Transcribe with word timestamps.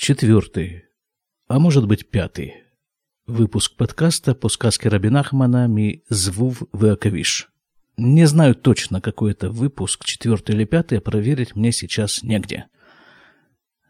Четвертый, 0.00 0.84
а 1.46 1.58
может 1.58 1.86
быть 1.86 2.08
пятый 2.08 2.54
выпуск 3.26 3.76
подкаста 3.76 4.34
по 4.34 4.48
сказке 4.48 4.88
Рабинахмана 4.88 5.66
«Ми 5.66 6.04
звув 6.08 6.62
Веаковиш». 6.72 7.50
Не 7.98 8.24
знаю 8.26 8.54
точно, 8.54 9.02
какой 9.02 9.32
это 9.32 9.50
выпуск, 9.50 10.06
четвертый 10.06 10.54
или 10.54 10.64
пятый, 10.64 10.96
а 10.96 11.00
проверить 11.02 11.54
мне 11.54 11.70
сейчас 11.70 12.22
негде. 12.22 12.68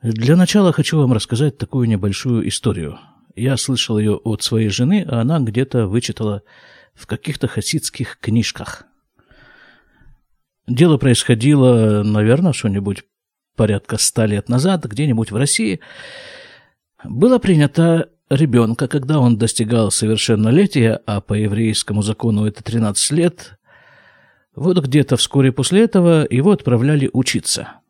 Для 0.02 0.34
начала 0.34 0.72
хочу 0.72 0.98
вам 0.98 1.12
рассказать 1.12 1.58
такую 1.58 1.86
небольшую 1.86 2.48
историю. 2.48 2.98
Я 3.36 3.56
слышал 3.56 3.96
ее 3.96 4.16
от 4.16 4.42
своей 4.42 4.68
жены, 4.68 5.06
а 5.08 5.20
она 5.20 5.38
где-то 5.38 5.86
вычитала 5.86 6.42
в 6.92 7.06
каких-то 7.06 7.46
хасидских 7.46 8.18
книжках. 8.18 8.82
Дело 10.66 10.96
происходило, 10.98 12.02
наверное, 12.02 12.52
что-нибудь 12.52 13.04
порядка 13.56 13.98
ста 13.98 14.26
лет 14.26 14.48
назад, 14.48 14.84
где-нибудь 14.84 15.30
в 15.30 15.36
России. 15.36 15.80
Было 17.04 17.38
принято 17.38 18.08
ребенка, 18.30 18.88
когда 18.88 19.18
он 19.18 19.36
достигал 19.36 19.90
совершеннолетия, 19.90 21.00
а 21.06 21.20
по 21.20 21.34
еврейскому 21.34 22.02
закону 22.02 22.46
это 22.46 22.62
13 22.62 23.10
лет, 23.12 23.58
вот 24.54 24.78
где-то 24.78 25.16
вскоре 25.16 25.52
после 25.52 25.82
этого 25.82 26.26
его 26.28 26.50
отправляли 26.52 27.10
учиться. 27.12 27.80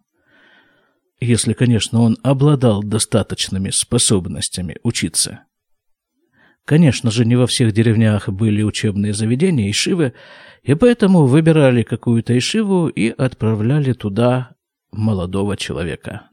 Если, 1.21 1.52
конечно, 1.52 2.01
он 2.01 2.16
обладал 2.23 2.83
достаточными 2.83 3.71
способностями 3.71 4.77
учиться. 4.83 5.45
Конечно 6.65 7.11
же, 7.11 7.24
не 7.24 7.37
во 7.37 7.47
всех 7.47 7.73
деревнях 7.73 8.29
были 8.29 8.63
учебные 8.63 9.13
заведения, 9.13 9.71
ишивы, 9.71 10.13
и 10.63 10.74
поэтому 10.74 11.27
выбирали 11.27 11.83
какую-то 11.83 12.37
ишиву 12.37 12.88
и 12.88 13.09
отправляли 13.09 13.93
туда 13.93 14.55
молодого 14.93 15.57
человека. 15.57 16.30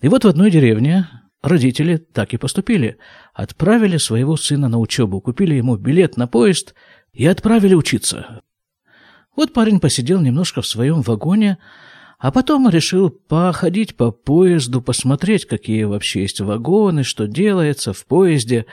И 0.00 0.08
вот 0.08 0.24
в 0.24 0.28
одной 0.28 0.50
деревне 0.50 1.08
родители 1.42 1.96
так 1.96 2.34
и 2.34 2.36
поступили. 2.36 2.98
Отправили 3.34 3.96
своего 3.96 4.36
сына 4.36 4.68
на 4.68 4.78
учебу, 4.78 5.20
купили 5.20 5.54
ему 5.54 5.76
билет 5.76 6.16
на 6.16 6.26
поезд 6.26 6.74
и 7.12 7.26
отправили 7.26 7.74
учиться. 7.74 8.42
Вот 9.36 9.52
парень 9.52 9.80
посидел 9.80 10.20
немножко 10.20 10.62
в 10.62 10.66
своем 10.66 11.02
вагоне, 11.02 11.58
а 12.18 12.32
потом 12.32 12.68
решил 12.68 13.10
походить 13.10 13.96
по 13.96 14.10
поезду, 14.10 14.82
посмотреть, 14.82 15.46
какие 15.46 15.84
вообще 15.84 16.22
есть 16.22 16.40
вагоны, 16.40 17.04
что 17.04 17.28
делается 17.28 17.92
в 17.92 18.04
поезде. 18.06 18.66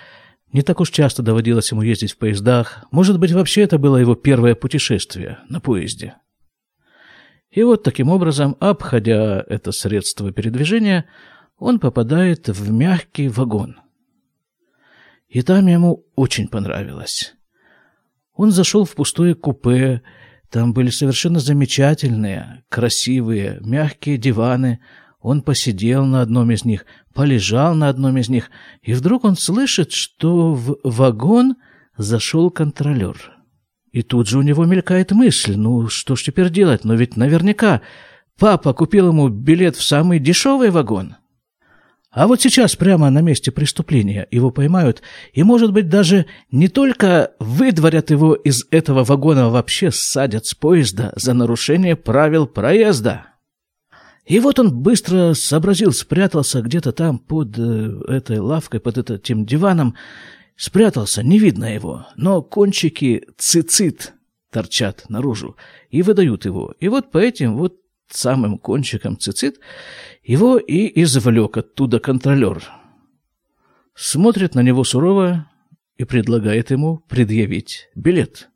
Не 0.51 0.63
так 0.63 0.79
уж 0.79 0.89
часто 0.89 1.21
доводилось 1.21 1.71
ему 1.71 1.83
ездить 1.83 2.13
в 2.13 2.17
поездах. 2.17 2.85
Может 2.89 3.19
быть, 3.19 3.31
вообще 3.31 3.61
это 3.61 3.77
было 3.77 3.97
его 3.97 4.15
первое 4.15 4.55
путешествие 4.55 5.37
на 5.49 5.59
поезде. 5.59 6.15
И 7.55 7.63
вот 7.63 7.83
таким 7.83 8.09
образом, 8.09 8.57
обходя 8.59 9.41
это 9.47 9.71
средство 9.71 10.33
передвижения, 10.33 11.05
он 11.57 11.79
попадает 11.79 12.49
в 12.49 12.69
мягкий 12.69 13.29
вагон. 13.29 13.77
И 15.29 15.41
там 15.41 15.65
ему 15.67 16.05
очень 16.15 16.49
понравилось. 16.49 17.33
Он 18.33 18.51
зашел 18.51 18.83
в 18.83 18.93
пустое 18.93 19.35
купе, 19.35 20.01
там 20.49 20.73
были 20.73 20.89
совершенно 20.89 21.39
замечательные, 21.39 22.65
красивые, 22.67 23.59
мягкие 23.61 24.17
диваны. 24.17 24.81
Он 25.21 25.41
посидел 25.41 26.03
на 26.05 26.21
одном 26.21 26.51
из 26.51 26.65
них, 26.65 26.85
полежал 27.13 27.73
на 27.73 27.87
одном 27.87 28.17
из 28.17 28.27
них, 28.27 28.51
и 28.81 28.93
вдруг 28.93 29.23
он 29.23 29.37
слышит, 29.37 29.93
что 29.93 30.53
в 30.53 30.77
вагон 30.83 31.55
зашел 31.97 32.51
контролер. 32.51 33.34
И 33.95 34.01
тут 34.01 34.27
же 34.27 34.39
у 34.39 34.41
него 34.41 34.65
мелькает 34.65 35.11
мысль, 35.11 35.55
ну 35.55 35.87
что 35.87 36.17
ж 36.17 36.23
теперь 36.23 36.49
делать, 36.49 36.83
но 36.83 36.95
ведь 36.95 37.15
наверняка 37.15 37.79
папа 38.37 38.73
купил 38.73 39.07
ему 39.07 39.29
билет 39.29 39.77
в 39.77 39.83
самый 39.83 40.19
дешевый 40.19 40.69
вагон. 40.69 41.15
А 42.11 42.27
вот 42.27 42.41
сейчас 42.41 42.75
прямо 42.75 43.09
на 43.09 43.21
месте 43.21 43.53
преступления 43.53 44.27
его 44.31 44.51
поймают 44.51 45.01
и, 45.31 45.43
может 45.43 45.71
быть, 45.71 45.87
даже 45.87 46.25
не 46.51 46.67
только 46.67 47.31
выдворят 47.39 48.11
его 48.11 48.33
из 48.35 48.65
этого 48.69 49.05
вагона, 49.05 49.45
а 49.45 49.49
вообще 49.49 49.91
садят 49.91 50.45
с 50.45 50.53
поезда 50.53 51.13
за 51.15 51.33
нарушение 51.33 51.95
правил 51.95 52.47
проезда. 52.47 53.27
И 54.25 54.39
вот 54.39 54.59
он 54.59 54.77
быстро 54.77 55.35
сообразил, 55.35 55.93
спрятался 55.93 56.61
где-то 56.61 56.91
там 56.91 57.17
под 57.17 57.57
э, 57.57 58.01
этой 58.09 58.39
лавкой, 58.39 58.81
под 58.81 59.09
этим 59.09 59.45
диваном, 59.45 59.95
Спрятался, 60.55 61.21
не 61.21 61.37
видно 61.37 61.73
его, 61.73 62.07
но 62.15 62.41
кончики 62.41 63.27
цицит 63.37 64.13
торчат 64.51 65.09
наружу 65.09 65.57
и 65.89 66.01
выдают 66.01 66.45
его. 66.45 66.73
И 66.79 66.87
вот 66.87 67.11
по 67.11 67.17
этим 67.17 67.57
вот 67.57 67.75
самым 68.09 68.57
кончикам 68.57 69.19
цицит 69.19 69.59
его 70.23 70.57
и 70.57 71.01
извлек 71.01 71.57
оттуда 71.57 71.99
контролер. 71.99 72.63
Смотрит 73.95 74.55
на 74.55 74.61
него 74.61 74.85
сурово 74.85 75.51
и 75.97 76.05
предлагает 76.05 76.71
ему 76.71 76.99
предъявить 77.09 77.89
билет. 77.95 78.49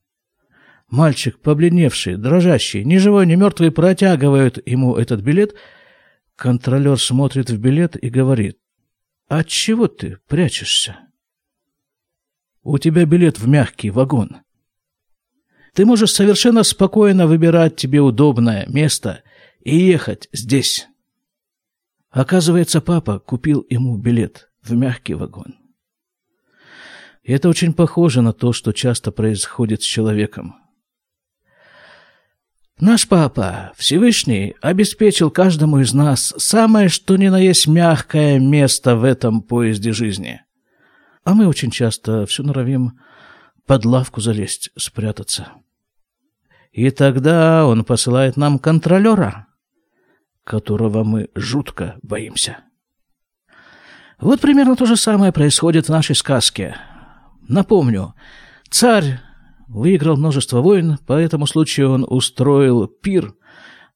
Мальчик, 0.90 1.40
побледневший, 1.40 2.16
дрожащий, 2.16 2.86
ни 2.86 2.98
живой, 2.98 3.26
ни 3.28 3.36
мертвый, 3.36 3.72
протягивают 3.72 4.66
ему 4.66 4.96
этот 4.96 5.22
билет. 5.22 5.54
Контролер 6.38 6.98
смотрит 6.98 7.50
в 7.50 7.60
билет 7.60 8.02
и 8.02 8.10
говорит, 8.10 8.58
«От 9.28 9.48
чего 9.48 9.88
ты 9.88 10.18
прячешься?» 10.28 11.09
У 12.72 12.78
тебя 12.78 13.04
билет 13.06 13.40
в 13.40 13.48
мягкий 13.48 13.90
вагон. 13.90 14.42
Ты 15.74 15.88
можешь 15.88 16.12
совершенно 16.12 16.62
спокойно 16.62 17.26
выбирать 17.26 17.78
тебе 17.78 18.00
удобное 18.00 18.68
место 18.68 19.24
и 19.64 19.76
ехать 19.76 20.30
здесь. 20.34 20.88
Оказывается, 22.12 22.80
папа 22.80 23.18
купил 23.18 23.66
ему 23.72 23.98
билет 23.98 24.52
в 24.62 24.74
мягкий 24.76 25.16
вагон. 25.16 25.56
И 27.24 27.34
это 27.34 27.50
очень 27.50 27.74
похоже 27.74 28.22
на 28.22 28.34
то, 28.34 28.54
что 28.54 28.72
часто 28.72 29.12
происходит 29.12 29.82
с 29.82 29.88
человеком. 29.88 30.54
Наш 32.80 33.08
папа, 33.08 33.74
Всевышний, 33.78 34.54
обеспечил 34.62 35.32
каждому 35.32 35.80
из 35.80 35.92
нас 35.96 36.36
самое 36.38 36.88
что 36.90 37.18
ни 37.18 37.30
на 37.30 37.40
есть 37.40 37.66
мягкое 37.66 38.38
место 38.38 38.96
в 38.96 39.06
этом 39.06 39.42
поезде 39.42 39.92
жизни– 39.92 40.44
а 41.24 41.34
мы 41.34 41.48
очень 41.48 41.72
часто 41.72 42.26
все 42.26 42.44
норовим 42.44 43.00
под 43.66 43.86
лавку 43.86 44.22
залезть, 44.22 44.72
спрятаться. 44.78 45.50
И 46.72 46.90
тогда 46.92 47.66
он 47.66 47.84
посылает 47.84 48.38
нам 48.38 48.60
контролера, 48.60 49.48
которого 50.44 51.04
мы 51.04 51.30
жутко 51.36 51.98
боимся. 52.02 52.60
Вот 54.20 54.42
примерно 54.42 54.76
то 54.76 54.86
же 54.86 54.96
самое 54.96 55.32
происходит 55.32 55.86
в 55.86 55.90
нашей 55.90 56.16
сказке. 56.16 56.76
Напомню, 57.48 58.16
царь 58.70 59.20
выиграл 59.68 60.18
множество 60.18 60.62
войн, 60.62 60.98
по 61.08 61.14
этому 61.14 61.48
случаю 61.48 61.92
он 61.92 62.06
устроил 62.08 62.88
пир. 62.88 63.34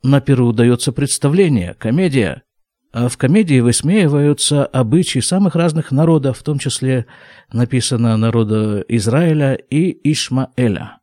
На 0.01 0.21
пиру 0.21 0.47
удается 0.47 0.91
представление, 0.91 1.73
комедия, 1.73 2.43
в 2.93 3.17
комедии 3.17 3.59
высмеиваются 3.59 4.65
обычаи 4.65 5.19
самых 5.19 5.55
разных 5.55 5.91
народов, 5.91 6.37
в 6.37 6.43
том 6.43 6.59
числе 6.59 7.05
написано 7.51 8.15
народа 8.17 8.85
Израиля 8.87 9.55
и 9.55 10.11
Ишмаэля. 10.11 10.99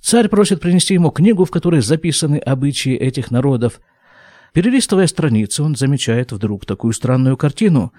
Царь 0.00 0.28
просит 0.28 0.60
принести 0.60 0.94
ему 0.94 1.10
книгу, 1.10 1.44
в 1.44 1.50
которой 1.50 1.80
записаны 1.80 2.36
обычаи 2.36 2.94
этих 2.94 3.30
народов– 3.30 3.80
Перелистывая 4.56 5.06
страницы, 5.06 5.62
он 5.62 5.76
замечает 5.76 6.32
вдруг 6.32 6.64
такую 6.64 6.94
странную 6.94 7.36
картину. 7.36 7.92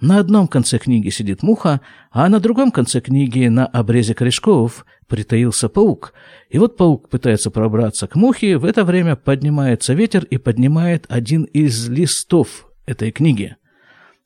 На 0.00 0.20
одном 0.20 0.46
конце 0.46 0.78
книги 0.78 1.08
сидит 1.08 1.42
муха, 1.42 1.80
а 2.12 2.28
на 2.28 2.38
другом 2.38 2.70
конце 2.70 3.00
книги 3.00 3.48
на 3.48 3.66
обрезе 3.66 4.14
корешков 4.14 4.86
притаился 5.08 5.68
паук. 5.68 6.12
И 6.50 6.58
вот 6.60 6.76
паук 6.76 7.08
пытается 7.08 7.50
пробраться 7.50 8.06
к 8.06 8.14
мухе, 8.14 8.58
в 8.58 8.64
это 8.64 8.84
время 8.84 9.16
поднимается 9.16 9.92
ветер 9.92 10.22
и 10.22 10.38
поднимает 10.38 11.04
один 11.08 11.42
из 11.42 11.88
листов 11.88 12.70
этой 12.86 13.10
книги, 13.10 13.56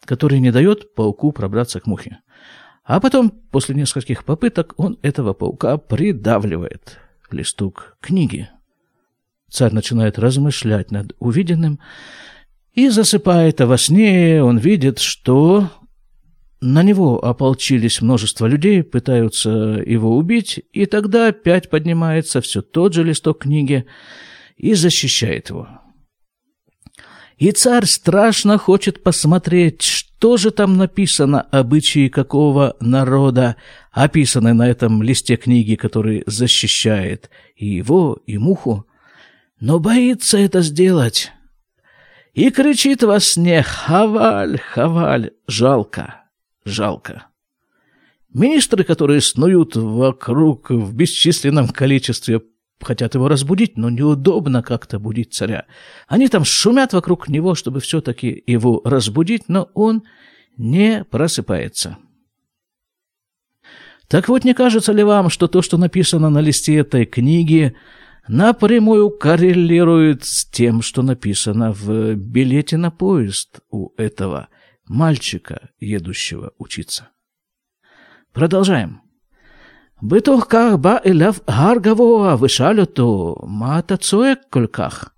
который 0.05 0.41
не 0.41 0.51
дает 0.51 0.95
пауку 0.95 1.33
пробраться 1.33 1.81
к 1.81 1.87
мухе. 1.87 2.19
А 2.85 3.01
потом, 3.01 3.31
после 3.31 3.75
нескольких 3.75 4.27
попыток, 4.27 4.75
он 4.77 4.99
этого 5.01 5.33
паука 5.33 5.79
придавливает 5.79 6.99
листок 7.31 7.97
книги. 8.03 8.51
Царь 9.51 9.73
начинает 9.73 10.19
размышлять 10.19 10.91
над 10.91 11.15
увиденным 11.19 11.81
и 12.75 12.89
засыпает, 12.89 13.61
а 13.61 13.67
во 13.67 13.79
сне 13.79 14.43
он 14.43 14.59
видит, 14.59 14.99
что 14.99 15.71
на 16.61 16.83
него 16.83 17.25
ополчились 17.25 18.01
множество 18.01 18.47
людей, 18.47 18.83
пытаются 18.83 19.51
его 19.51 20.17
убить, 20.17 20.61
и 20.73 20.87
тогда 20.87 21.29
опять 21.29 21.71
поднимается 21.71 22.41
все 22.41 22.63
тот 22.63 22.95
же 22.95 23.05
листок 23.05 23.43
книги 23.43 23.87
и 24.57 24.75
защищает 24.75 25.51
его. 25.51 25.69
И 27.39 27.53
царь 27.53 27.87
страшно 27.87 28.59
хочет 28.59 29.05
посмотреть, 29.05 29.83
что 29.83 30.37
же 30.37 30.51
там 30.51 30.77
написано, 30.77 31.41
обычаи 31.41 32.09
какого 32.09 32.77
народа, 32.81 33.55
описаны 33.93 34.53
на 34.53 34.69
этом 34.69 35.01
листе 35.03 35.37
книги, 35.37 35.77
который 35.77 36.25
защищает 36.27 37.31
и 37.55 37.67
его, 37.67 38.19
и 38.27 38.37
муху 38.39 38.87
но 39.61 39.79
боится 39.79 40.39
это 40.39 40.61
сделать. 40.61 41.33
и 42.35 42.51
кричит 42.51 43.03
во 43.03 43.19
сне 43.19 43.63
«Хаваль, 43.63 44.61
хаваль!» 44.61 45.33
Жалко, 45.49 46.23
жалко. 46.65 47.27
Министры, 48.33 48.85
которые 48.85 49.21
снуют 49.21 49.75
вокруг 49.75 50.71
в 50.71 50.95
бесчисленном 50.95 51.69
количестве, 51.69 52.43
хотят 52.81 53.15
его 53.15 53.27
разбудить, 53.27 53.77
но 53.77 53.91
неудобно 53.91 54.63
как-то 54.63 55.01
будить 55.01 55.35
царя. 55.35 55.67
Они 56.07 56.29
там 56.29 56.45
шумят 56.45 56.93
вокруг 56.93 57.29
него, 57.29 57.55
чтобы 57.55 57.81
все-таки 57.81 58.45
его 58.47 58.81
разбудить, 58.85 59.49
но 59.49 59.69
он 59.75 60.05
не 60.57 61.05
просыпается. 61.05 61.99
Так 64.07 64.29
вот, 64.29 64.45
не 64.45 64.55
кажется 64.55 64.93
ли 64.93 65.03
вам, 65.03 65.29
что 65.29 65.49
то, 65.49 65.61
что 65.61 65.77
написано 65.77 66.31
на 66.31 66.41
листе 66.41 66.77
этой 66.77 67.05
книги, 67.05 67.75
напрямую 68.29 69.11
коррелирует 69.11 70.25
с 70.25 70.45
тем, 70.45 70.83
что 70.83 71.03
написано 71.03 71.73
в 71.73 72.15
билете 72.15 72.77
на 72.77 72.91
поезд 72.91 73.61
у 73.71 73.91
этого 73.97 74.49
мальчика, 74.87 75.71
едущего 75.79 76.53
учиться. 76.59 77.09
Продолжаем. 78.33 79.03
Бытох 80.01 80.47
как 80.47 80.79
ба 80.79 81.01
эляв 81.03 81.43
гаргавоа 81.45 82.37
вышалюту 82.37 83.43
матацуэк 83.47 84.49
кольках. 84.49 85.15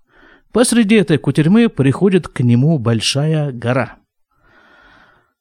Посреди 0.51 0.95
этой 0.95 1.17
кутерьмы 1.17 1.69
приходит 1.69 2.27
к 2.27 2.39
нему 2.41 2.79
большая 2.79 3.51
гора. 3.51 3.99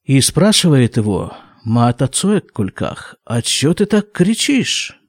И 0.04 0.20
спрашивает 0.20 0.96
его, 0.98 1.32
матацуэк 1.64 2.52
кольках, 2.52 3.16
а 3.24 3.42
чё 3.42 3.72
ты 3.74 3.86
так 3.86 4.12
кричишь? 4.12 4.99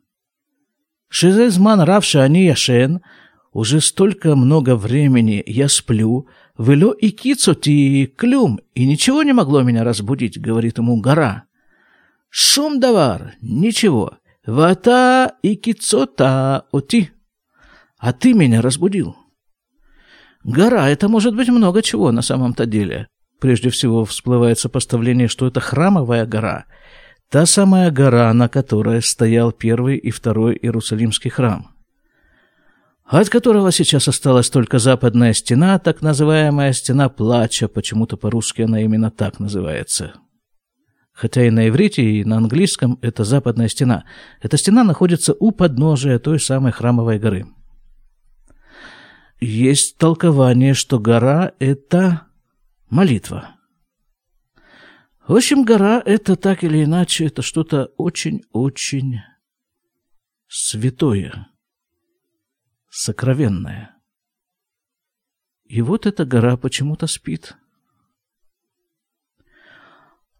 Шизезман 1.12 1.81
равши 1.81 2.19
они 2.19 2.46
яшен, 2.46 3.02
уже 3.52 3.81
столько 3.81 4.38
много 4.38 4.78
времени 4.78 5.44
я 5.46 5.68
сплю, 5.68 6.28
вело 6.58 6.94
и 6.94 7.10
кицоти 7.10 8.06
клюм, 8.06 8.62
и 8.75 8.86
ничего 8.86 9.22
не 9.24 9.34
могло 9.34 9.62
меня 9.62 9.84
разбудить, 9.84 10.40
говорит 10.40 10.78
ему 10.78 11.02
гора. 11.02 11.44
Шум 12.30 12.80
давар, 12.80 13.34
ничего, 13.42 14.19
вата 14.46 15.34
и 15.42 15.58
кицота 15.58 16.66
оти, 16.72 17.12
а 17.98 18.14
ты 18.14 18.34
меня 18.34 18.62
разбудил. 18.62 19.18
Гора— 20.46 20.90
это 20.92 21.10
может 21.10 21.36
быть 21.36 21.50
много 21.50 21.81
чего 21.81 22.14
на 22.14 22.22
самом-то 22.22 22.66
деле. 22.66 23.10
Прежде 23.42 23.69
всего 23.69 24.06
всплывает 24.06 24.60
сопоставление, 24.60 25.28
что 25.28 25.46
это 25.46 25.60
храмовая 25.60 26.25
гора, 26.25 26.68
та 27.31 27.45
самая 27.45 27.92
гора, 27.92 28.33
на 28.33 28.50
которой 28.50 29.01
стоял 29.01 29.54
первый 29.54 29.98
и 29.98 30.12
второй 30.12 30.60
Иерусалимский 30.62 31.31
храм, 31.31 31.72
от 33.06 33.30
которого 33.30 33.72
сейчас 33.72 34.10
осталась 34.10 34.50
только 34.50 34.80
западная 34.80 35.33
стена, 35.33 35.80
так 35.80 36.01
называемая 36.01 36.74
стена 36.74 37.07
плача, 37.07 37.69
почему-то 37.69 38.18
по-русски 38.18 38.63
она 38.63 38.81
именно 38.81 39.12
так 39.12 39.39
называется. 39.39 40.13
Хотя 41.13 41.45
и 41.45 41.51
на 41.51 41.69
иврите, 41.69 42.04
и 42.04 42.25
на 42.25 42.36
английском 42.38 43.00
это 43.01 43.24
западная 43.24 43.69
стена. 43.69 44.04
Эта 44.42 44.57
стена 44.57 44.83
находится 44.83 45.33
у 45.39 45.51
подножия 45.51 46.19
той 46.19 46.39
самой 46.39 46.74
храмовой 46.74 47.18
горы. 47.18 47.45
Есть 49.39 49.98
толкование, 49.98 50.74
что 50.74 51.00
гора– 51.00 51.54
это 51.60 52.28
молитва. 52.89 53.56
В 55.31 55.36
общем, 55.38 55.63
гора– 55.63 56.04
это 56.06 56.36
так 56.36 56.62
или 56.66 56.83
иначе, 56.83 57.28
это 57.28 57.42
что-то 57.42 57.86
очень-очень 57.95 59.22
святое, 60.50 61.48
сокровенное. 62.89 63.95
И 65.63 65.81
вот 65.81 66.06
эта 66.06 66.25
гора 66.25 66.57
почему-то 66.57 67.07
спит. 67.07 67.56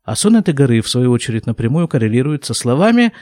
А 0.04 0.18
сон 0.18 0.36
этой 0.36 0.54
горы, 0.54 0.82
в 0.82 0.90
свою 0.90 1.12
очередь, 1.12 1.46
напрямую 1.46 1.88
коррелирует 1.88 2.44
со 2.44 2.54
словами 2.54 3.14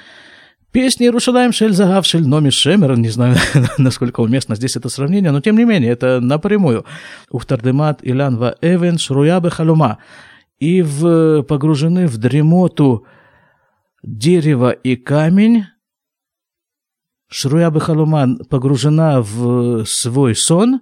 Песни 0.71 1.06
Иерушалаем 1.06 1.51
Шель 1.51 1.74
Загав 1.74 2.04
Шель 2.07 2.27
Номи 2.27 2.50
Шемер, 2.50 2.98
не 2.98 3.10
знаю, 3.10 3.38
насколько 3.77 4.21
уместно 4.21 4.56
здесь 4.56 4.75
это 4.75 4.89
сравнение, 4.89 5.31
но 5.31 5.39
тем 5.39 5.56
не 5.56 5.66
менее, 5.66 5.92
это 5.92 6.19
напрямую. 6.19 6.86
Ухтардемат 7.30 8.00
Илян 8.01 8.38
Ва 8.38 8.56
Эвен 8.60 8.98
Шруябе 8.98 9.51
Халума. 9.51 10.00
И 10.59 10.81
в, 10.81 11.44
погружены 11.44 12.07
в 12.07 12.17
дремоту 12.17 13.06
дерево 14.03 14.71
и 14.71 14.95
камень, 14.95 15.65
Шруя 17.29 17.71
Халуман 17.71 18.44
погружена 18.50 19.21
в 19.21 19.85
свой 19.85 20.35
сон, 20.35 20.81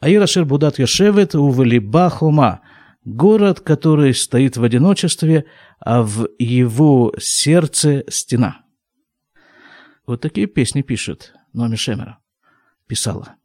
а 0.00 0.10
Ирашер 0.10 0.44
Будат 0.44 0.78
Яшевет 0.78 1.34
увелиба 1.34 2.10
Хума, 2.10 2.60
город, 3.04 3.60
который 3.60 4.12
стоит 4.12 4.56
в 4.56 4.64
одиночестве, 4.64 5.46
а 5.78 6.02
в 6.02 6.28
его 6.38 7.14
сердце 7.18 8.04
стена. 8.08 8.62
Вот 10.06 10.20
такие 10.20 10.46
песни 10.46 10.82
пишет 10.82 11.32
Номи 11.52 11.76
Шемера. 11.76 12.18
Писала. 12.86 13.36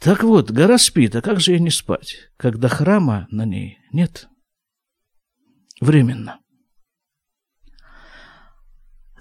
Так 0.00 0.22
вот, 0.22 0.50
гора 0.50 0.78
спит, 0.78 1.16
а 1.16 1.22
как 1.22 1.40
же 1.40 1.52
ей 1.52 1.60
не 1.60 1.70
спать, 1.70 2.30
когда 2.36 2.68
храма 2.68 3.26
на 3.30 3.44
ней 3.44 3.78
нет? 3.92 4.28
Временно. 5.80 6.38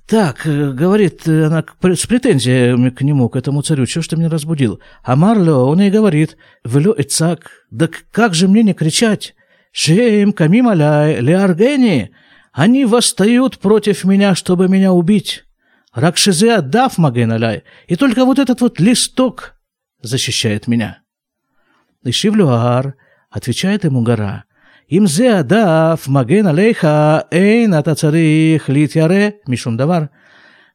Так, 0.07 0.45
э, 0.45 0.71
говорит 0.71 1.27
она 1.27 1.65
с 1.81 2.06
претензиями 2.06 2.91
к 2.91 3.01
нему, 3.01 3.27
к 3.27 3.35
этому 3.35 3.62
царю, 3.62 3.85
что 3.85 4.01
ж 4.01 4.07
ты 4.07 4.15
меня 4.15 4.29
разбудил? 4.29 4.79
А 5.03 5.15
Марло, 5.15 5.65
он 5.65 5.81
ей 5.81 5.89
говорит, 5.89 6.38
велю 6.63 6.94
Ицак, 6.97 7.51
да 7.71 7.89
как 8.12 8.33
же 8.33 8.47
мне 8.47 8.63
не 8.63 8.73
кричать? 8.73 9.35
Шеем 9.73 10.31
камим 10.31 10.69
аляй, 10.69 11.19
леаргени, 11.19 12.12
они 12.53 12.85
восстают 12.85 13.57
против 13.59 14.06
меня, 14.06 14.33
чтобы 14.33 14.69
меня 14.69 14.94
убить. 14.94 15.44
Ракшизе 15.94 16.53
отдав 16.53 16.97
Магеналяй, 16.97 17.63
и 17.88 17.95
только 17.95 18.23
вот 18.23 18.39
этот 18.39 18.62
вот 18.62 18.80
листок 18.80 19.56
защищает 20.01 20.67
меня. 20.67 21.01
И 22.03 22.11
Шивлюар 22.11 22.95
отвечает 23.29 23.83
ему 23.83 24.01
гора. 24.01 24.45
Им 24.88 25.07
зе 25.07 25.39
адав 25.39 26.07
маген 26.07 26.47
алейха 26.47 27.27
эйн 27.31 27.73
атацарих 27.73 28.69
литяре 28.69 29.39
мишум 29.47 29.75
давар. 29.77 30.09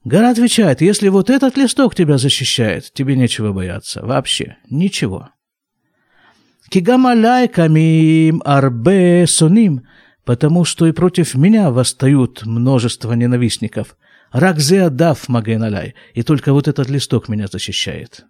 Гора 0.05 0.31
отвечает, 0.31 0.81
если 0.81 1.09
вот 1.09 1.31
этот 1.31 1.57
листок 1.57 1.95
тебя 1.95 2.19
защищает, 2.19 2.93
тебе 2.93 3.17
нечего 3.17 3.53
бояться. 3.53 4.05
Вообще 4.05 4.57
ничего. 4.69 5.31
Кигамалай 6.71 7.49
камим 7.49 8.43
арбе 8.45 9.27
соним 9.27 9.83
потому 10.25 10.65
что 10.65 10.87
и 10.87 10.93
против 10.93 11.35
меня 11.35 11.71
восстают 11.71 12.45
множество 12.45 13.13
ненавистников. 13.13 13.97
Ракзе 14.31 14.89
дав 14.89 15.29
Магеналяй, 15.29 15.95
и 16.15 16.23
только 16.23 16.53
вот 16.53 16.69
этот 16.69 16.89
листок 16.89 17.29
меня 17.29 17.47
защищает. 17.49 18.25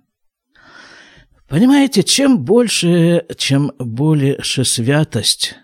Понимаете, 1.52 2.02
чем 2.02 2.42
больше, 2.46 3.26
чем 3.36 3.72
больше 3.78 4.64
святость 4.64 5.56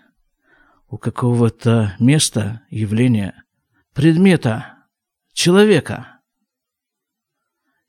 у 0.87 0.99
какого-то 0.99 1.95
места, 1.97 2.61
явления, 2.69 3.43
предмета, 3.95 4.85
человека, 5.33 6.19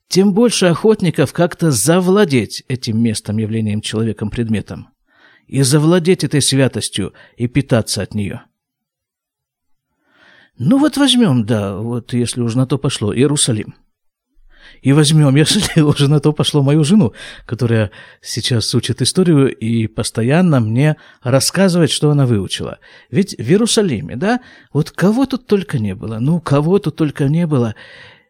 тем 0.09 0.33
больше 0.33 0.65
охотников 0.65 1.35
как-то 1.35 1.71
завладеть 1.71 2.65
этим 2.69 3.03
местом, 3.03 3.37
явлением, 3.37 3.83
человеком, 3.83 4.31
предметом 4.31 4.89
и 5.47 5.61
завладеть 5.61 6.25
этой 6.25 6.41
святостью 6.41 7.13
и 7.37 7.49
питаться 7.49 8.01
от 8.01 8.15
нее. 8.15 8.45
Ну 10.57 10.79
вот 10.79 10.97
возьмем, 10.97 11.45
да, 11.45 11.77
вот 11.77 12.15
если 12.15 12.41
уж 12.41 12.55
на 12.55 12.67
то 12.67 12.79
пошло, 12.79 13.15
Иерусалим. 13.15 13.75
И 14.83 14.93
возьмем, 14.93 15.35
если 15.37 15.81
уже 15.81 16.09
на 16.09 16.21
то 16.21 16.33
пошло 16.33 16.63
мою 16.63 16.85
жену, 16.85 17.13
которая 17.47 17.91
сейчас 18.21 18.75
учит 18.75 19.03
историю 19.03 19.55
и 19.55 19.87
постоянно 19.87 20.61
мне 20.61 20.97
рассказывает, 21.23 21.91
что 21.91 22.11
она 22.11 22.27
выучила. 22.27 22.79
Ведь 23.11 23.35
в 23.35 23.49
Иерусалиме, 23.49 24.17
да, 24.17 24.41
вот 24.73 24.91
кого 24.91 25.27
тут 25.27 25.47
только 25.47 25.79
не 25.79 25.95
было, 25.95 26.19
ну, 26.19 26.41
кого 26.41 26.79
тут 26.79 26.97
только 26.97 27.29
не 27.29 27.47
было. 27.47 27.75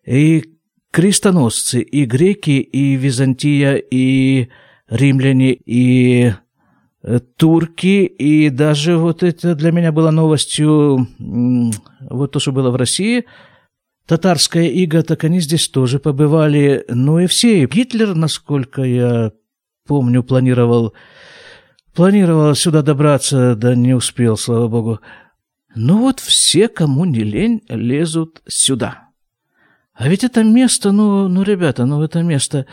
И 0.04 0.44
крестоносцы, 0.90 1.80
и 1.80 2.04
греки, 2.04 2.60
и 2.60 2.96
Византия, 2.96 3.74
и 3.74 4.48
римляне, 4.88 5.52
и 5.52 6.32
Э, 7.02 7.18
турки, 7.18 8.04
и 8.04 8.50
даже 8.50 8.98
вот 8.98 9.22
это 9.22 9.54
для 9.54 9.72
меня 9.72 9.90
было 9.90 10.10
новостью, 10.10 11.08
вот 11.18 12.32
то, 12.32 12.38
что 12.38 12.52
было 12.52 12.70
в 12.70 12.76
России, 12.76 13.24
татарская 14.10 14.64
ига, 14.64 15.04
так 15.04 15.22
они 15.22 15.38
здесь 15.38 15.68
тоже 15.68 16.00
побывали, 16.00 16.84
ну 16.88 17.20
и 17.20 17.28
все. 17.28 17.64
Гитлер, 17.66 18.16
насколько 18.16 18.82
я 18.82 19.30
помню, 19.86 20.24
планировал, 20.24 20.94
планировал 21.94 22.56
сюда 22.56 22.82
добраться, 22.82 23.54
да 23.54 23.76
не 23.76 23.94
успел, 23.94 24.36
слава 24.36 24.66
богу. 24.66 24.98
Ну 25.76 25.98
вот 25.98 26.18
все, 26.18 26.66
кому 26.66 27.04
не 27.04 27.20
лень, 27.20 27.62
лезут 27.68 28.42
сюда. 28.48 29.10
А 29.94 30.08
ведь 30.08 30.24
это 30.24 30.42
место, 30.42 30.90
ну, 30.90 31.28
ну, 31.28 31.44
ребята, 31.44 31.86
ну 31.86 32.02
это 32.02 32.22
место 32.22 32.66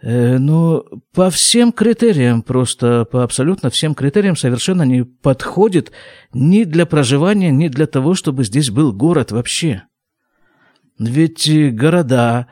Э, 0.00 0.38
но 0.38 0.84
по 1.12 1.28
всем 1.30 1.72
критериям, 1.72 2.42
просто 2.42 3.04
по 3.04 3.24
абсолютно 3.24 3.68
всем 3.68 3.94
критериям 3.94 4.36
совершенно 4.36 4.82
не 4.82 5.04
подходит 5.04 5.90
ни 6.32 6.64
для 6.64 6.86
проживания, 6.86 7.50
ни 7.50 7.68
для 7.68 7.86
того, 7.86 8.14
чтобы 8.14 8.44
здесь 8.44 8.70
был 8.70 8.92
город 8.92 9.32
вообще. 9.32 9.87
Ведь 10.98 11.48
города 11.74 12.46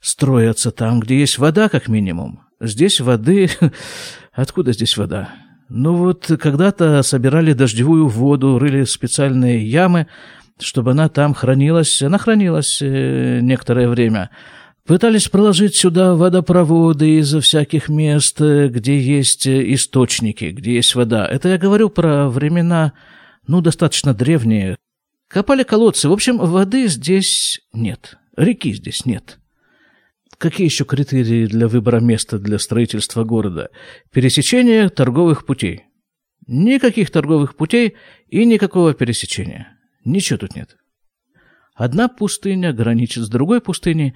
строятся 0.00 0.70
там, 0.70 1.00
где 1.00 1.18
есть 1.20 1.38
вода, 1.38 1.68
как 1.68 1.88
минимум. 1.88 2.40
Здесь 2.60 3.00
воды... 3.00 3.50
Откуда 4.32 4.72
здесь 4.72 4.96
вода? 4.96 5.30
Ну 5.68 5.94
вот, 5.94 6.30
когда-то 6.40 7.02
собирали 7.02 7.52
дождевую 7.52 8.08
воду, 8.08 8.58
рыли 8.58 8.84
специальные 8.84 9.66
ямы, 9.66 10.08
чтобы 10.60 10.90
она 10.90 11.08
там 11.08 11.34
хранилась. 11.34 12.02
Она 12.02 12.18
хранилась 12.18 12.80
э, 12.82 13.40
некоторое 13.40 13.88
время. 13.88 14.30
Пытались 14.86 15.28
проложить 15.28 15.76
сюда 15.76 16.14
водопроводы 16.14 17.18
из 17.18 17.34
всяких 17.34 17.88
мест, 17.88 18.40
э, 18.40 18.68
где 18.68 18.98
есть 18.98 19.46
э, 19.46 19.72
источники, 19.72 20.46
где 20.46 20.74
есть 20.74 20.94
вода. 20.94 21.26
Это 21.26 21.48
я 21.48 21.58
говорю 21.58 21.88
про 21.88 22.28
времена, 22.28 22.92
ну, 23.46 23.60
достаточно 23.62 24.12
древние. 24.12 24.76
Копали 25.34 25.64
колодцы. 25.64 26.08
В 26.08 26.12
общем, 26.12 26.38
воды 26.38 26.86
здесь 26.86 27.60
нет. 27.72 28.18
Реки 28.36 28.72
здесь 28.72 29.04
нет. 29.04 29.40
Какие 30.38 30.66
еще 30.66 30.84
критерии 30.84 31.46
для 31.46 31.66
выбора 31.66 31.98
места 31.98 32.38
для 32.38 32.60
строительства 32.60 33.24
города? 33.24 33.70
Пересечение 34.12 34.88
торговых 34.90 35.44
путей. 35.44 35.86
Никаких 36.46 37.10
торговых 37.10 37.56
путей 37.56 37.96
и 38.28 38.44
никакого 38.44 38.94
пересечения. 38.94 39.76
Ничего 40.04 40.38
тут 40.38 40.54
нет. 40.54 40.76
Одна 41.74 42.06
пустыня 42.06 42.72
граничит 42.72 43.24
с 43.24 43.28
другой 43.28 43.60
пустыней. 43.60 44.14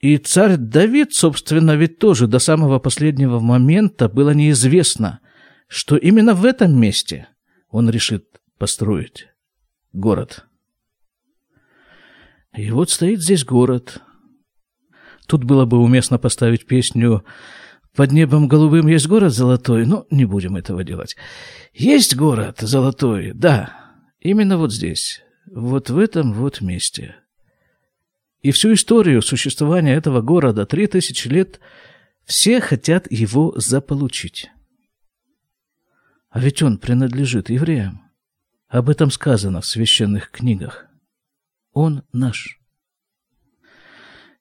И 0.00 0.16
царь 0.16 0.56
Давид, 0.56 1.12
собственно, 1.12 1.76
ведь 1.76 1.98
тоже 1.98 2.28
до 2.28 2.38
самого 2.38 2.78
последнего 2.78 3.40
момента 3.40 4.08
было 4.08 4.30
неизвестно, 4.30 5.20
что 5.68 5.98
именно 5.98 6.32
в 6.32 6.46
этом 6.46 6.80
месте 6.80 7.28
он 7.68 7.90
решит 7.90 8.24
построить 8.56 9.26
город. 9.94 10.44
И 12.54 12.70
вот 12.70 12.90
стоит 12.90 13.22
здесь 13.22 13.44
город. 13.44 14.02
Тут 15.26 15.44
было 15.44 15.64
бы 15.64 15.78
уместно 15.78 16.18
поставить 16.18 16.66
песню 16.66 17.24
«Под 17.96 18.12
небом 18.12 18.46
голубым 18.48 18.88
есть 18.88 19.06
город 19.06 19.32
золотой», 19.32 19.86
но 19.86 20.06
не 20.10 20.26
будем 20.26 20.56
этого 20.56 20.84
делать. 20.84 21.16
Есть 21.72 22.14
город 22.14 22.58
золотой, 22.60 23.32
да, 23.32 23.94
именно 24.20 24.58
вот 24.58 24.72
здесь, 24.72 25.22
вот 25.46 25.88
в 25.90 25.98
этом 25.98 26.34
вот 26.34 26.60
месте– 26.60 27.16
и 28.44 28.50
всю 28.50 28.74
историю 28.74 29.22
существования 29.22 29.94
этого 29.94 30.20
города, 30.20 30.66
три 30.66 30.86
тысячи 30.86 31.28
лет, 31.28 31.60
все 32.26 32.60
хотят 32.60 33.10
его 33.10 33.54
заполучить. 33.56 34.50
А 36.28 36.40
ведь 36.40 36.62
он 36.62 36.76
принадлежит 36.76 37.48
евреям. 37.48 38.03
Об 38.74 38.90
этом 38.90 39.12
сказано 39.12 39.60
в 39.60 39.66
священных 39.66 40.32
книгах. 40.32 40.86
Он 41.74 42.02
наш. 42.12 42.58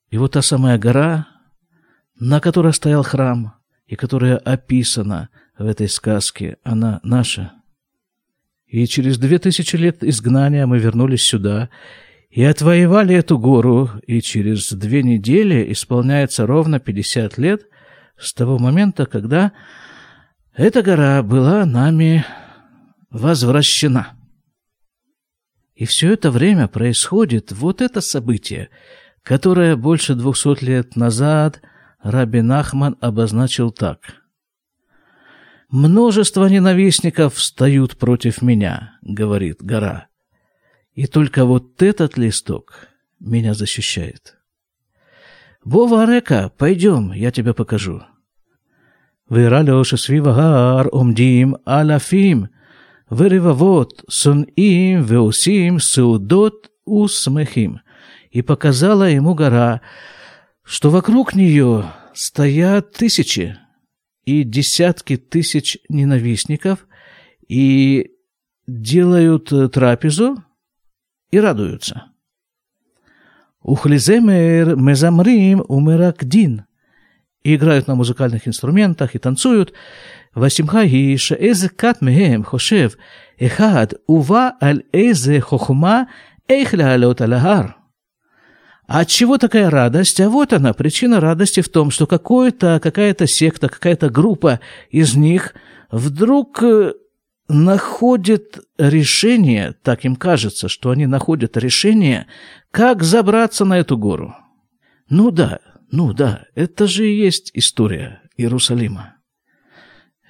И 0.10 0.18
вот 0.18 0.32
та 0.32 0.42
самая 0.42 0.80
гора, 0.80 1.28
на 2.20 2.40
которой 2.40 2.74
стоял 2.74 3.04
храм, 3.04 3.54
и 3.86 3.96
которая 3.96 4.38
описана 4.38 5.30
в 5.56 5.68
этой 5.68 5.88
сказке, 5.88 6.58
она 6.64 7.00
наша. 7.04 7.54
И 8.66 8.88
через 8.88 9.20
две 9.20 9.38
тысячи 9.38 9.76
лет 9.76 10.04
изгнания 10.04 10.66
мы 10.66 10.80
вернулись 10.80 11.22
сюда, 11.22 11.70
и 12.32 12.44
отвоевали 12.44 13.14
эту 13.14 13.38
гору, 13.38 13.92
и 14.08 14.20
через 14.20 14.74
две 14.74 15.04
недели 15.04 15.72
исполняется 15.72 16.48
ровно 16.48 16.80
50 16.80 17.38
лет 17.38 17.68
с 18.18 18.34
того 18.34 18.58
момента, 18.58 19.06
когда 19.06 19.52
эта 20.56 20.82
гора 20.82 21.22
была 21.22 21.68
нами 21.68 22.26
возвращена. 23.12 24.18
И 25.76 25.86
все 25.86 26.14
это 26.14 26.30
время 26.30 26.68
происходит 26.68 27.52
вот 27.52 27.82
это 27.82 28.02
событие, 28.02 28.70
которое 29.24 29.76
больше 29.76 30.14
двухсот 30.16 30.62
лет 30.62 30.96
назад 30.96 31.62
Раби 32.02 32.42
Нахман 32.42 32.98
обозначил 33.00 33.72
так. 33.72 34.00
«Множество 35.70 36.46
ненавистников 36.46 37.36
встают 37.36 37.98
против 37.98 38.44
меня»,— 38.44 38.98
говорит 39.02 39.64
гора. 39.64 40.08
«И 40.94 41.08
только 41.08 41.46
вот 41.46 41.82
этот 41.82 42.18
листок 42.18 42.88
меня 43.20 43.56
защищает». 43.56 44.38
«Бова 45.66 46.04
Арека, 46.04 46.52
пойдем, 46.56 47.12
я 47.14 47.32
тебя 47.32 47.54
покажу». 47.56 48.04
«Вера 49.30 49.62
Леша 49.62 49.98
Свивагар 49.98 50.90
Омдим 50.92 51.58
Алафим»,— 51.66 52.50
ורבבות 53.13 54.03
שונאים 54.11 55.03
ועושים 55.07 55.79
סעודות 55.79 56.69
ושמחים. 57.05 57.77
И 58.31 58.43
показала 58.43 59.09
ему 59.09 59.35
гора, 59.35 59.81
что 60.63 60.91
вокруг 60.91 61.35
нее 61.35 61.87
стоят 62.15 62.93
тысячи 62.93 63.57
и 64.27 64.43
десятки 64.43 65.17
тысяч 65.17 65.79
ненавистников 65.89 66.87
и 67.49 68.11
делают 68.67 69.51
трапезу 69.73 70.45
и 71.31 71.41
радуются. 71.41 72.13
Ухлиземер 73.63 74.77
мезамрим 74.77 75.65
умеракдин. 75.67 76.65
И 77.43 77.55
играют 77.55 77.87
на 77.87 77.95
музыкальных 77.95 78.47
инструментах 78.47 79.15
и 79.15 79.19
танцуют. 79.19 79.73
והשמחה 80.37 80.81
היא 80.81 81.19
שאיזה 81.19 81.69
כת 81.69 82.03
מהם 82.03 82.45
חושב, 82.45 82.89
אחד, 83.43 83.87
ובא 84.09 84.49
על 84.61 84.81
איזה 84.95 85.37
חוכמה 85.41 86.03
איך 86.49 86.75
לעלות 86.75 87.21
על 87.21 87.33
ההר. 87.33 87.67
А 88.91 89.01
от 89.01 89.09
чего 89.09 89.37
такая 89.37 89.69
радость? 89.69 90.19
А 90.19 90.31
вот 90.31 90.55
она, 90.55 90.73
причина 90.73 91.21
радости 91.21 91.61
в 91.61 91.69
том, 91.69 91.91
что 91.91 92.07
какое-то, 92.07 92.81
какая-то 92.83 93.27
секта, 93.27 93.69
какая-то 93.69 94.09
группа 94.09 94.61
из 94.91 95.15
них 95.15 95.55
вдруг 95.91 96.63
находят 97.49 98.61
решение, 98.79 99.75
так 99.83 100.07
им 100.07 100.17
кажется, 100.17 100.69
что 100.69 100.91
они 100.91 101.07
находят 101.07 101.59
решение, 101.59 102.27
как 102.71 103.03
забраться 103.03 103.67
на 103.67 103.79
эту 103.79 103.99
гору. 103.99 104.35
Ну 105.11 105.31
да, 105.31 105.61
ну 105.91 106.15
да, 106.15 106.45
это 106.55 106.87
же 106.87 107.07
и 107.07 107.17
есть 107.17 107.51
история 107.53 108.23
Иерусалима. 108.39 109.12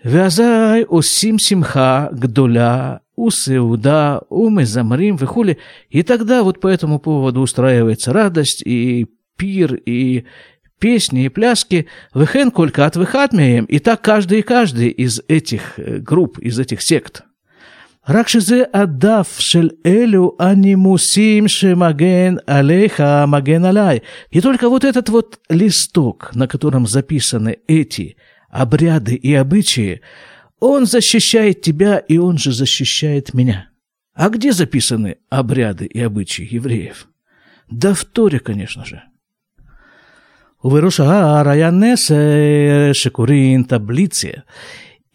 Вязай 0.05 0.85
осим 0.85 1.39
симха 1.39 2.09
гдоля, 2.13 3.01
у 3.17 3.31
Сеуда, 3.31 4.23
у 4.31 4.49
Мезамрим, 4.49 5.17
вихули. 5.17 5.59
И 5.91 6.03
тогда 6.03 6.43
вот 6.45 6.61
по 6.61 6.69
этому 6.69 7.01
поводу 7.01 7.41
устраивается 7.41 8.13
радость 8.13 8.63
и 8.65 9.07
пир, 9.37 9.75
и 9.75 10.25
песни 10.79 11.25
и 11.25 11.29
пляски, 11.29 11.89
вехен 12.15 12.51
колька 12.51 12.87
от 12.87 12.97
выхатмеем, 12.97 13.65
и 13.65 13.81
так 13.81 14.03
каждый 14.03 14.39
и 14.39 14.43
каждый 14.43 14.89
из 14.89 15.21
этих 15.27 15.79
э, 15.79 15.99
групп, 15.99 16.39
из 16.39 16.59
этих 16.59 16.83
сект. 16.83 17.23
רק 18.09 18.29
שזה 18.29 18.63
הדף 18.75 19.39
של 19.39 19.69
אלו 19.87 20.37
הנימוסים 20.41 21.49
שמגן 21.49 22.35
עליך, 22.47 23.03
מגן 23.29 23.65
עליי. 23.65 23.99
И 24.33 24.41
только 24.41 24.69
вот 24.69 24.85
этот 24.85 25.11
вот 25.11 25.39
листок, 25.51 26.31
на 26.35 26.49
котором 26.49 26.87
записаны 26.87 27.59
эти 27.69 28.17
обряды 28.54 29.16
и 29.16 29.34
обычаи, 29.34 30.02
он 30.60 30.86
защищает 30.86 31.62
тебя, 31.62 31.98
и 31.98 32.18
он 32.18 32.38
же 32.38 32.54
защищает 32.54 33.34
меня. 33.34 33.70
А 34.14 34.30
где 34.30 34.54
записаны 34.54 35.18
обряды 35.30 35.86
и 35.88 36.00
обычаи 36.00 36.48
евреев? 36.50 37.08
Да 37.70 37.96
в 37.96 38.06
Торе, 38.06 38.40
конечно 38.40 38.86
же. 38.86 39.02
У 40.62 40.70
Аар, 40.76 41.48
Шекурин, 42.94 43.66
таблицы. 43.66 44.44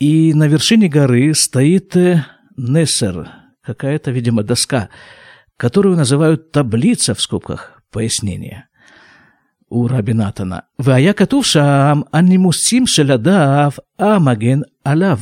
И 0.01 0.35
на 0.35 0.49
вершине 0.49 0.89
горы 0.89 1.33
стоит 1.35 1.97
э, 1.97 2.25
Несер, 2.57 3.29
какая-то, 3.63 4.11
видимо, 4.11 4.43
доска, 4.43 4.91
которую 5.57 5.97
называют 5.97 6.51
таблица 6.53 7.15
в 7.15 7.21
скобках 7.21 7.83
пояснения. 7.91 8.68
у 9.72 9.88
Раби 9.88 10.14
Натана. 10.14 10.60
והיה 10.80 11.14
כתוב 11.14 11.46
שם 11.46 12.02
הנימוסים 12.14 12.88
של 12.88 13.12
הדף 13.12 13.80
המגן 14.00 14.60
עליו. 14.84 15.20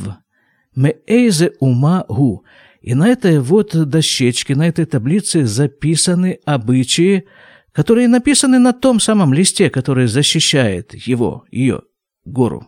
מאיזה 0.76 1.46
אומה 1.62 2.00
הוא? 2.06 2.40
И 2.84 2.94
на 2.94 3.08
этой 3.08 3.38
вот 3.38 3.76
дощечке, 3.76 4.56
на 4.56 4.66
этой 4.66 4.86
таблице 4.86 5.44
записаны 5.44 6.38
обычаи, 6.44 7.24
которые 7.72 8.08
написаны 8.08 8.58
на 8.58 8.72
том 8.72 8.98
самом 8.98 9.32
листе, 9.32 9.70
который 9.70 10.06
защищает 10.06 10.92
его, 10.94 11.44
ее, 11.50 11.82
гору. 12.24 12.66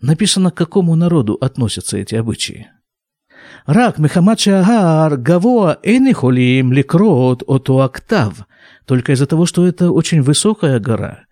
Написано, 0.00 0.50
к 0.50 0.54
какому 0.56 0.94
народу 0.94 1.36
относятся 1.40 1.98
эти 1.98 2.14
обычаи. 2.14 2.66
רק 3.68 3.98
מחמת 3.98 4.38
שההר 4.38 5.14
גבוה 5.14 5.72
אין 5.84 6.06
יכולים 6.06 6.72
לקרות 6.72 7.42
אותו 7.42 7.84
הכתב. 7.84 8.30
только 8.85 9.13
из-за 9.13 9.25
того, 9.25 9.45
что 9.45 9.65
это 9.65 9.91
очень 9.91 10.21
высокая 10.21 10.79
гора, 10.79 11.25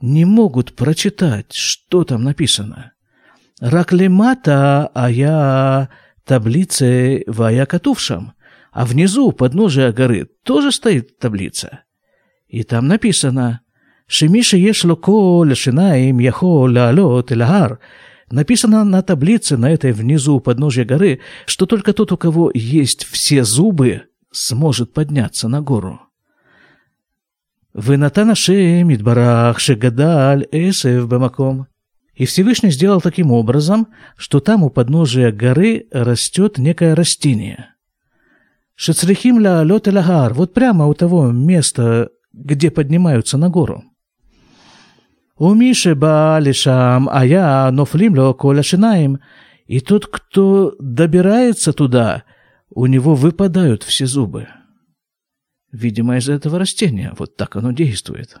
не 0.00 0.24
могут 0.24 0.74
прочитать, 0.74 1.52
что 1.52 2.04
там 2.04 2.22
написано. 2.24 2.92
Раклемата, 3.60 4.90
а 4.92 5.10
я 5.10 5.88
таблице 6.24 7.24
вая 7.26 7.66
катувшам. 7.66 8.32
А 8.72 8.84
внизу, 8.86 9.28
у 9.28 9.32
подножия 9.32 9.92
горы, 9.92 10.28
тоже 10.44 10.72
стоит 10.72 11.18
таблица. 11.18 11.80
И 12.48 12.64
там 12.64 12.88
написано 12.88 13.60
«Шемиша 14.06 14.56
ешлоко 14.56 15.44
лешинаим 15.44 16.18
яхо 16.18 16.62
лаалот 16.62 17.30
лагар». 17.30 17.80
Написано 18.30 18.82
на 18.84 19.02
таблице, 19.02 19.58
на 19.58 19.70
этой 19.70 19.92
внизу 19.92 20.36
у 20.36 20.40
подножия 20.40 20.86
горы, 20.86 21.20
что 21.44 21.66
только 21.66 21.92
тот, 21.92 22.12
у 22.12 22.16
кого 22.16 22.50
есть 22.54 23.04
все 23.04 23.44
зубы, 23.44 24.04
сможет 24.30 24.94
подняться 24.94 25.48
на 25.48 25.60
гору. 25.60 26.00
«Вынатан 27.74 28.30
Ашем 28.30 28.92
Идбарах 28.92 29.58
Шегадаль 29.58 30.46
Эсев 30.50 31.08
Бамаком». 31.08 31.66
И 32.14 32.26
Всевышний 32.26 32.70
сделал 32.70 33.00
таким 33.00 33.32
образом, 33.32 33.88
что 34.16 34.40
там 34.40 34.62
у 34.62 34.70
подножия 34.70 35.32
горы 35.32 35.86
растет 35.90 36.58
некое 36.58 36.94
растение. 36.94 37.70
Шецрихим 38.74 39.40
ля 39.40 39.62
лёт 39.62 39.86
лагар, 39.86 40.34
вот 40.34 40.52
прямо 40.52 40.86
у 40.86 40.94
того 40.94 41.30
места, 41.30 42.10
где 42.32 42.70
поднимаются 42.70 43.38
на 43.38 43.48
гору. 43.48 43.84
У 45.38 45.54
Миши 45.54 45.94
Баалишам, 45.94 47.08
а 47.10 47.24
я 47.24 47.70
нофлим 47.72 48.16
ло 48.18 48.34
коля 48.34 48.62
шинаем. 48.62 49.20
И 49.66 49.80
тот, 49.80 50.06
кто 50.06 50.74
добирается 50.78 51.72
туда, 51.72 52.24
у 52.70 52.86
него 52.86 53.14
выпадают 53.14 53.82
все 53.82 54.06
зубы. 54.06 54.48
Видимо, 55.71 56.17
из 56.17 56.29
этого 56.29 56.59
растения. 56.59 57.13
Вот 57.17 57.35
так 57.35 57.55
оно 57.55 57.71
действует. 57.71 58.37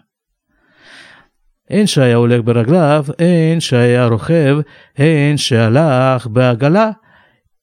אין 1.69 1.87
שהיה 1.87 2.15
הולך 2.15 2.41
ברגליו, 2.43 3.05
אין 3.19 3.59
שהיה 3.59 4.07
רוכב, 4.07 4.57
אין 4.97 5.37
שהלך 5.37 6.27
בעגלה. 6.27 6.91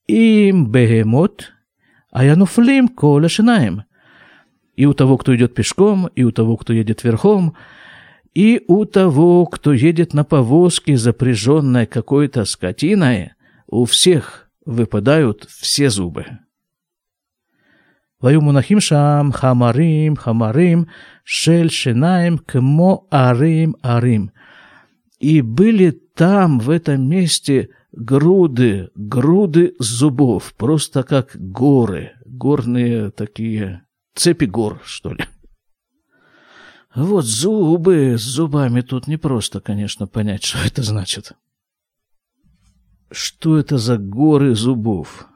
עם 0.09 0.73
בהמות 0.73 1.51
היה 2.13 2.35
נופלים 2.35 2.89
כל 2.89 3.23
השיניים. 3.25 3.81
И 4.77 4.87
у 4.87 4.93
того, 4.93 5.19
кто 5.19 5.35
идет 5.37 5.55
пешком, 5.55 6.09
и 6.09 6.25
у 6.25 6.33
того, 6.33 6.57
кто 6.57 6.73
едет 6.73 7.05
верхом, 7.05 7.55
и 8.35 8.65
у 8.67 8.85
того, 8.85 9.47
кто 9.47 9.73
едет 9.73 10.13
на 10.13 10.25
повозке, 10.25 10.97
запряженной 10.97 11.87
какой-то 11.87 12.45
скотиной, 12.45 13.35
у 13.69 13.85
всех 13.85 14.51
выпадают 14.67 15.47
все 15.49 15.91
зубы. 15.91 16.27
והיו 18.23 18.41
מונחים 18.41 18.81
שם 18.81 19.29
חמרים, 19.33 20.17
חמרים 20.17 20.85
של 21.25 21.69
שיניים 21.69 22.37
כמו 22.49 23.07
ערים 23.11 23.73
ערים. 23.83 24.27
И 25.21 25.41
были 25.41 25.91
там, 26.17 26.59
в 26.59 26.71
этом 26.71 27.09
месте, 27.09 27.71
груды, 27.93 28.91
груды 28.95 29.75
зубов, 29.79 30.55
просто 30.55 31.03
как 31.03 31.31
горы, 31.35 32.13
горные 32.27 33.11
такие, 33.11 33.87
цепи 34.15 34.45
гор, 34.45 34.83
что 34.85 35.13
ли. 35.13 35.25
Вот 36.95 37.25
зубы, 37.25 38.17
с 38.19 38.23
зубами 38.23 38.81
тут 38.81 39.09
не 39.09 39.17
просто, 39.17 39.61
конечно, 39.61 40.07
понять, 40.07 40.45
что 40.45 40.59
это 40.59 40.83
значит. 40.83 41.33
Что 43.11 43.59
это 43.59 43.79
за 43.79 43.97
горы 43.97 44.55
зубов? 44.55 45.27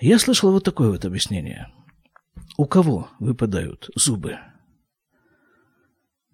Я 0.00 0.18
слышал 0.18 0.50
вот 0.50 0.64
такое 0.64 0.90
вот 0.90 1.04
объяснение. 1.04 1.68
У 2.56 2.64
кого 2.64 3.10
выпадают 3.18 3.90
зубы? 3.94 4.38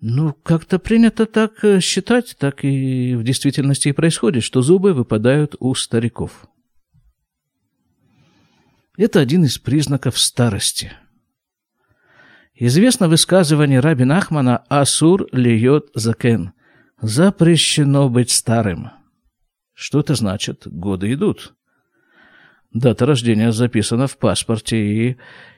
Ну, 0.00 0.34
как-то 0.34 0.78
принято 0.78 1.26
так 1.26 1.64
э, 1.64 1.80
считать, 1.80 2.36
так 2.38 2.64
и 2.64 3.16
в 3.16 3.24
действительности 3.24 3.88
и 3.88 3.92
происходит, 3.92 4.44
что 4.44 4.62
зубы 4.62 4.92
выпадают 4.92 5.56
у 5.58 5.74
стариков. 5.74 6.46
Это 8.96 9.20
один 9.20 9.44
из 9.44 9.58
признаков 9.58 10.18
старости. 10.18 10.92
Известно 12.54 13.08
высказывание 13.08 13.80
Раби 13.80 14.04
Нахмана 14.04 14.58
«Асур 14.68 15.26
льет 15.32 15.88
закен»– 15.94 16.52
«Запрещено 17.00 18.08
быть 18.08 18.30
старым». 18.30 18.90
Что 19.74 20.00
это 20.00 20.14
значит? 20.14 20.66
Годы 20.66 21.12
идут. 21.12 21.55
Дата 22.76 23.06
рождения 23.06 23.52
записана 23.52 24.06
в 24.06 24.18
паспорте, 24.18 24.76
и 24.76 25.16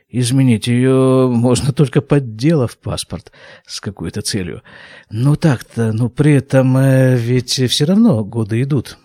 изменить 0.09 0.69
ее 0.69 1.29
можно 1.29 1.73
только 1.73 2.01
подделав 2.01 2.79
паспорт 2.79 3.33
с 3.67 3.81
какой-то 3.81 4.23
целью. 4.23 4.63
Ну 5.11 5.35
так-то, 5.35 5.93
но 5.93 6.11
при 6.11 6.35
этом 6.35 6.77
э, 6.77 7.17
ведь 7.17 7.61
все 7.71 7.85
равно 7.87 8.25
годы 8.25 8.63
идут. 8.63 8.99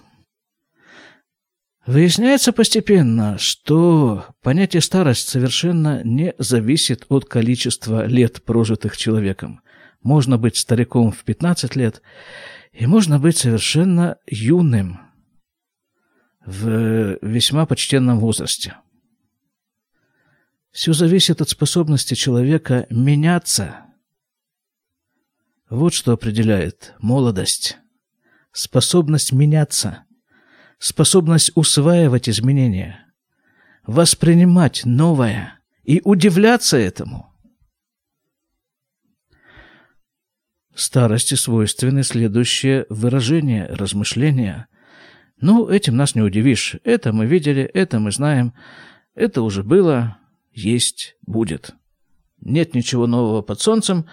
Выясняется 1.88 2.54
постепенно, 2.54 3.40
что 3.40 4.26
понятие 4.44 4.84
старость 4.84 5.28
совершенно 5.28 6.04
не 6.04 6.36
зависит 6.38 7.08
от 7.10 7.26
количества 7.26 8.06
лет, 8.06 8.44
прожитых 8.44 8.96
человеком. 8.96 9.62
Можно 10.04 10.38
быть 10.38 10.58
стариком 10.58 11.12
в 11.12 11.24
15 11.24 11.76
лет, 11.76 12.04
и 12.74 12.86
можно 12.86 13.18
быть 13.18 13.38
совершенно 13.38 14.18
юным– 14.28 15.00
в 16.46 17.18
весьма 17.22 17.66
почтенном 17.66 18.20
возрасте. 18.20 18.78
Все 20.72 20.94
зависит 20.94 21.42
от 21.42 21.50
способности 21.50 22.16
человека 22.16 22.88
меняться. 22.90 23.86
Вот 25.70 25.94
что 25.94 26.14
определяет 26.14 26.96
молодость. 27.00 27.78
Способность 28.52 29.32
меняться. 29.32 30.04
Способность 30.80 31.52
усваивать 31.56 32.28
изменения. 32.28 33.14
Воспринимать 33.86 34.82
новое 34.86 35.60
и 35.84 36.02
удивляться 36.04 36.78
этому. 36.78 37.32
Старости 40.76 41.36
свойственны 41.36 42.04
следующее 42.04 42.88
выражение, 42.90 43.68
размышления– 43.68 44.68
ну, 45.44 45.68
этим 45.68 45.98
нас 45.98 46.16
не 46.16 46.22
удивишь. 46.22 46.78
Это 46.86 47.12
мы 47.12 47.26
видели, 47.26 47.64
это 47.64 48.00
мы 48.00 48.14
знаем. 48.14 48.54
Это 49.14 49.42
уже 49.42 49.62
было, 49.62 50.18
есть, 50.54 51.18
будет. 51.28 51.76
Нет 52.40 52.74
ничего 52.74 53.08
нового 53.08 53.42
под 53.42 53.60
солнцем. 53.60 54.06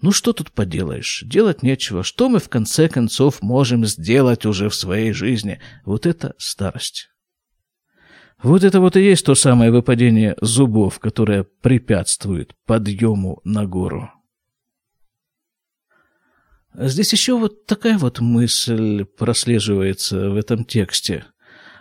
Ну, 0.00 0.12
что 0.12 0.32
тут 0.32 0.52
поделаешь? 0.52 1.24
Делать 1.26 1.64
нечего. 1.64 2.04
Что 2.04 2.28
мы, 2.28 2.38
в 2.38 2.48
конце 2.48 2.88
концов, 2.88 3.42
можем 3.42 3.84
сделать 3.86 4.46
уже 4.46 4.68
в 4.68 4.76
своей 4.76 5.12
жизни? 5.12 5.58
Вот 5.84 6.06
это 6.06 6.36
старость. 6.38 7.08
Вот 8.40 8.62
это 8.62 8.80
вот 8.80 8.96
и 8.96 9.02
есть 9.02 9.26
то 9.26 9.34
самое 9.34 9.72
выпадение 9.72 10.36
зубов, 10.40 11.00
которое 11.00 11.42
препятствует 11.42 12.54
подъему 12.66 13.40
на 13.42 13.66
гору. 13.66 14.12
Здесь 16.78 17.12
еще 17.12 17.38
вот 17.38 17.64
такая 17.64 17.96
вот 17.96 18.20
мысль 18.20 19.04
прослеживается 19.04 20.28
в 20.28 20.36
этом 20.36 20.64
тексте. 20.64 21.24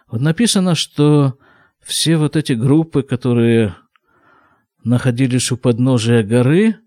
Вот 0.10 0.21
написано, 0.21 0.73
что 0.75 1.38
все 1.84 2.15
вот 2.15 2.38
эти 2.38 2.53
группы, 2.53 3.03
которые 3.03 3.75
находились 4.86 5.51
у 5.51 5.58
подножия 5.58 6.23
горы, 6.23 6.77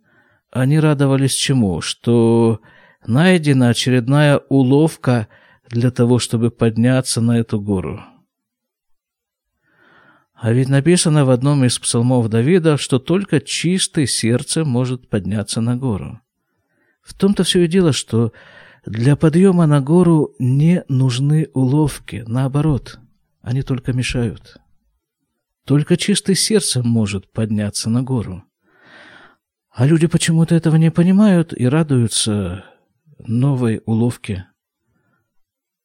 они 0.50 0.80
радовались 0.80 1.34
чему? 1.34 1.82
Что 1.82 2.60
найдена 3.06 3.68
очередная 3.68 4.38
уловка 4.48 5.28
для 5.68 5.90
того, 5.90 6.18
чтобы 6.18 6.50
подняться 6.50 7.20
на 7.20 7.38
эту 7.38 7.60
гору. 7.60 8.00
А 10.32 10.52
ведь 10.52 10.70
написано 10.70 11.26
в 11.26 11.30
одном 11.30 11.62
из 11.64 11.78
псалмов 11.78 12.30
Давида, 12.30 12.78
что 12.78 12.98
только 12.98 13.40
чистый 13.40 14.06
сердце 14.06 14.64
может 14.64 15.10
подняться 15.10 15.60
на 15.60 15.76
гору. 15.76 16.22
В 17.08 17.14
том-то 17.14 17.42
все 17.42 17.64
и 17.64 17.68
дело, 17.68 17.94
что 17.94 18.34
для 18.84 19.16
подъема 19.16 19.66
на 19.66 19.80
гору 19.80 20.34
не 20.38 20.84
нужны 20.88 21.48
уловки, 21.54 22.22
наоборот, 22.26 23.00
они 23.40 23.62
только 23.62 23.94
мешают. 23.94 24.58
Только 25.64 25.96
чистый 25.96 26.34
сердцем 26.34 26.86
может 26.86 27.32
подняться 27.32 27.88
на 27.88 28.02
гору. 28.02 28.44
А 29.70 29.86
люди 29.86 30.06
почему-то 30.06 30.54
этого 30.54 30.76
не 30.76 30.90
понимают 30.90 31.54
и 31.58 31.66
радуются 31.66 32.66
новой 33.20 33.80
уловке, 33.86 34.46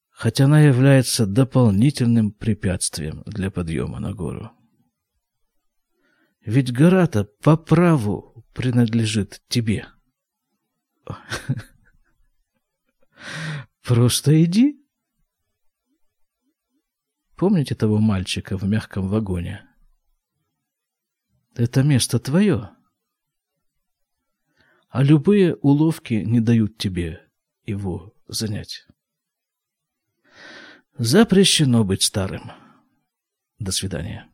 хотя 0.09 0.43
она 0.43 0.59
является 0.59 1.25
дополнительным 1.25 2.31
препятствием 2.33 3.23
для 3.25 3.49
подъема 3.49 4.01
на 4.01 4.13
гору. 4.13 4.51
Ведь 6.45 6.73
гора-то 6.73 7.23
по 7.41 7.55
праву 7.55 8.45
принадлежит 8.53 9.41
тебе. 9.47 9.87
Просто 13.83 14.43
иди. 14.43 14.79
Помните 17.35 17.75
того 17.75 17.97
мальчика 17.99 18.57
в 18.57 18.63
мягком 18.63 19.07
вагоне? 19.07 19.67
Это 21.55 21.83
место 21.83 22.19
твое. 22.19 22.75
а 24.93 25.01
любые 25.01 25.55
уловки 25.55 26.13
не 26.13 26.39
дают 26.39 26.77
тебе 26.77 27.27
его 27.65 28.13
занять. 28.27 28.85
Запрещено 30.99 31.83
быть 31.83 32.03
старым. 32.03 32.51
До 33.57 33.71
свидания. 33.71 34.31